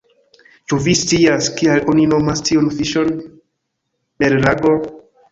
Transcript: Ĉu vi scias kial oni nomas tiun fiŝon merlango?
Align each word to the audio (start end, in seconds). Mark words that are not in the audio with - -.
Ĉu 0.71 0.77
vi 0.85 0.93
scias 0.99 1.49
kial 1.59 1.83
oni 1.93 2.05
nomas 2.13 2.41
tiun 2.47 2.69
fiŝon 2.77 3.11
merlango? 4.25 4.73